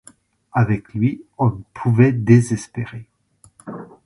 Avec 0.53 0.95
lui, 0.95 1.21
on 1.37 1.51
ne 1.51 1.61
pouvait 1.75 2.11
désespérer 2.11 3.05